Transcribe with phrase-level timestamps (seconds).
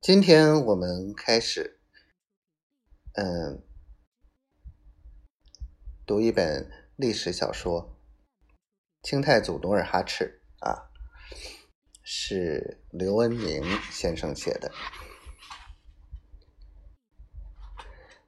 [0.00, 1.78] 今天我们开始，
[3.12, 3.62] 嗯，
[6.06, 8.00] 读一本历史小说，
[9.02, 10.88] 清太祖努尔哈赤啊，
[12.02, 14.72] 是刘恩明先生写的。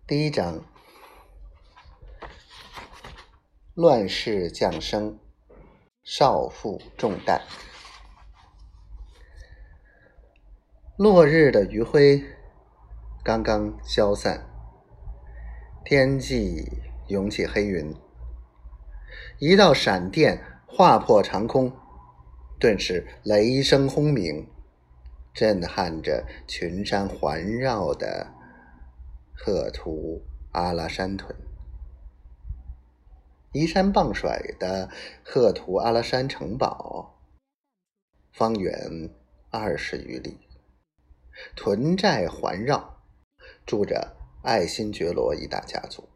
[0.07, 0.63] 第一章：
[3.73, 5.19] 乱世降生，
[6.05, 7.41] 少负重担。
[11.03, 12.23] 落日的余晖
[13.25, 14.47] 刚刚消散，
[15.85, 16.65] 天际
[17.09, 17.93] 涌起黑云，
[19.41, 21.73] 一道闪电划破长空，
[22.61, 24.47] 顿时雷声轰鸣，
[25.35, 28.29] 震撼着群山环绕的
[29.35, 31.35] 赫图阿拉山屯。
[33.51, 34.89] 依山傍水的
[35.25, 37.19] 赫图阿拉山城堡，
[38.33, 38.73] 方圆
[39.51, 40.39] 二十余里。
[41.55, 43.03] 屯寨环绕，
[43.67, 46.09] 住着爱新觉罗一大家族。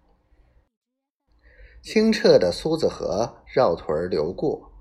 [1.82, 4.72] 清澈的苏子河绕屯流过，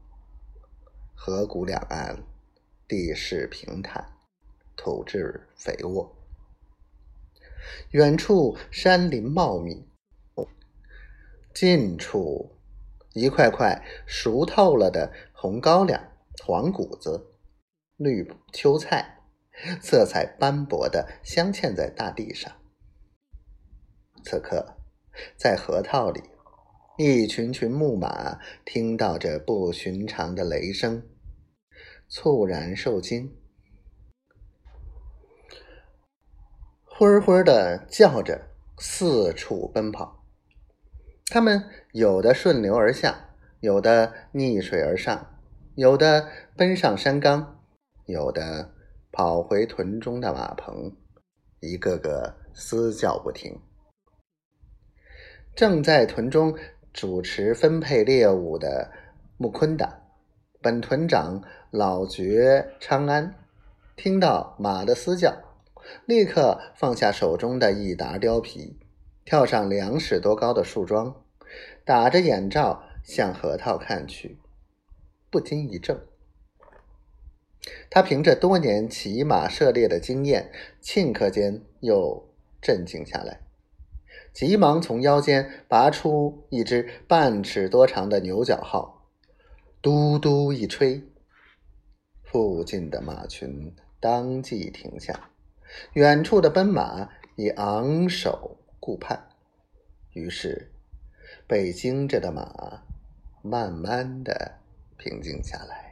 [1.14, 2.24] 河谷两岸
[2.88, 4.18] 地势平坦，
[4.76, 6.16] 土质肥沃。
[7.92, 9.88] 远处山林茂密，
[11.54, 12.58] 近处
[13.14, 16.12] 一块块熟透了的红高粱、
[16.44, 17.34] 黄谷子、
[17.98, 19.25] 绿秋菜。
[19.82, 22.52] 色彩斑驳的镶嵌在大地上。
[24.24, 24.78] 此刻，
[25.38, 26.22] 在河套里，
[26.98, 31.04] 一群群木马听到这不寻常的雷声，
[32.08, 33.36] 猝然受惊，
[36.84, 40.26] 灰灰的叫着四处奔跑。
[41.28, 45.40] 他们有的顺流而下，有的逆水而上，
[45.76, 47.64] 有的奔上山岗，
[48.06, 48.75] 有的。
[49.16, 50.92] 跑回屯中的马棚，
[51.62, 53.58] 一个个嘶叫不停。
[55.56, 56.54] 正在屯中
[56.92, 58.92] 主持分配猎物的
[59.38, 60.02] 木坤达，
[60.62, 63.34] 本屯长老觉昌安，
[63.96, 65.34] 听到马的嘶叫，
[66.06, 68.78] 立刻放下手中的一沓貂皮，
[69.24, 71.24] 跳上两尺多高的树桩，
[71.86, 74.38] 打着眼罩向河套看去，
[75.30, 75.98] 不禁一怔。
[77.90, 82.30] 他凭着多年骑马射猎的经验，顷刻间又
[82.62, 83.42] 镇静下来，
[84.34, 89.08] 急忙从腰间拔出一只半尺多长的牛角号，
[89.82, 91.02] 嘟嘟一吹，
[92.24, 95.30] 附近的马群当即停下，
[95.94, 99.28] 远处的奔马已昂首顾盼，
[100.14, 100.72] 于是
[101.48, 102.84] 被惊着的马
[103.42, 104.60] 慢慢的
[104.98, 105.85] 平静下来。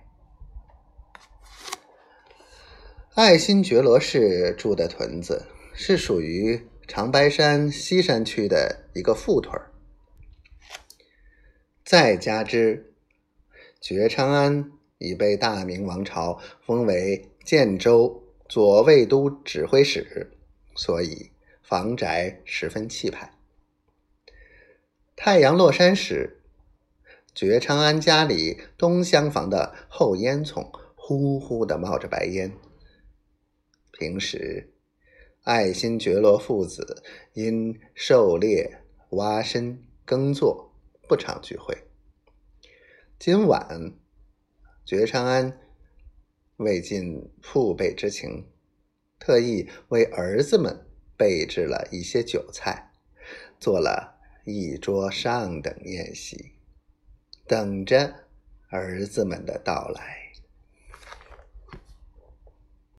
[3.15, 9.69] 爱新觉罗氏住的屯子是属于长白山西山区的一个副屯儿
[11.85, 12.91] 再加之
[13.79, 20.31] 觉昌安已被大明王朝封为建州左卫都指挥使，
[20.75, 21.29] 所以
[21.61, 23.31] 房宅十分气派。
[25.15, 26.41] 太阳落山时，
[27.35, 32.51] 觉昌安家里东厢房的后烟囱呼呼的冒着白烟。
[34.03, 34.73] 平时，
[35.43, 37.01] 爱新觉罗父子
[37.35, 38.81] 因狩猎、
[39.11, 40.73] 挖参、耕作
[41.07, 41.85] 不常聚会。
[43.17, 43.93] 今晚，
[44.83, 45.57] 觉昌安
[46.57, 48.45] 为尽父辈之情，
[49.17, 50.85] 特意为儿子们
[51.15, 52.91] 备置了一些酒菜，
[53.57, 56.55] 做了一桌上等宴席，
[57.47, 58.13] 等着
[58.67, 60.22] 儿子们的到来。